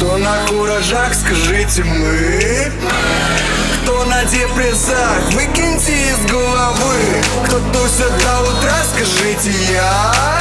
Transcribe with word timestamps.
Кто 0.00 0.16
на 0.16 0.46
куражах, 0.46 1.12
скажите 1.12 1.84
мы. 1.84 2.72
Кто 3.82 4.02
на 4.06 4.24
депрессах, 4.24 5.30
выкиньте 5.32 5.92
из 5.92 6.24
головы. 6.24 7.22
Кто 7.44 7.58
тусит 7.70 8.08
до 8.08 8.40
утра, 8.40 8.78
скажите 8.94 9.50
я 9.70 10.39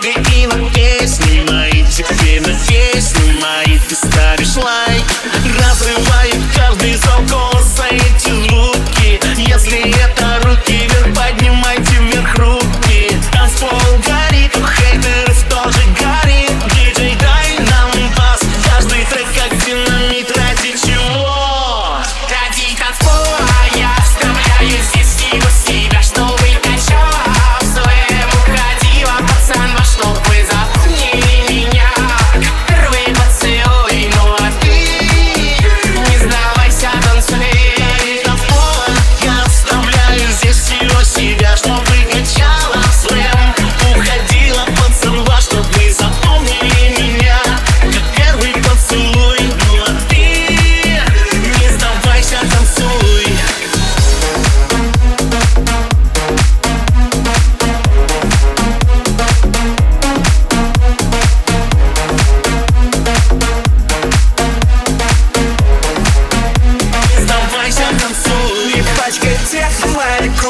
Серегой 0.00 0.42
и 0.42 0.46
над 0.46 0.72
песней 0.72 1.42
моей 1.50 1.84
Теперь 1.90 2.40
на 2.40 2.54
песни 2.66 3.32
мои 3.40 3.78
ты 3.88 3.94
ставишь 3.94 4.56
лайк 4.56 5.04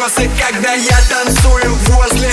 мои 0.08 0.28
кроссы, 0.28 0.30
когда 0.38 0.72
я 0.74 0.98
танцую 1.08 1.74
возле. 1.86 2.30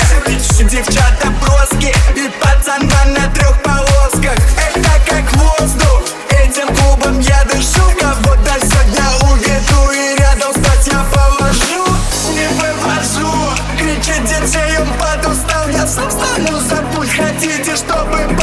Девчата 0.60 1.30
броски 1.42 1.94
и 2.16 2.30
пацана 2.40 3.06
на 3.06 3.34
трех 3.34 3.62
полосках. 3.62 4.38
Это 4.58 4.90
как 5.08 5.32
воздух, 5.34 6.04
этим 6.30 6.74
клубом 6.76 7.20
я 7.20 7.44
дышу. 7.46 7.82
Кого-то 8.00 8.54
сегодня 8.62 9.04
уведу 9.32 9.92
и 9.92 10.18
рядом 10.18 10.52
стать 10.52 10.88
я 10.88 11.06
положу. 11.14 11.86
Не 12.34 12.48
вывожу, 12.60 13.32
кричит 13.78 14.24
детей, 14.26 14.78
он 14.80 14.88
подустал 14.98 15.68
Я 15.70 15.86
сам 15.88 16.10
стану 16.10 16.60
за 16.60 16.78
путь, 16.94 17.10
хотите, 17.10 17.76
чтобы 17.76 18.35